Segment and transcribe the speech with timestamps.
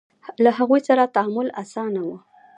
[0.43, 2.09] له هغوی سره تعامل اسانه و.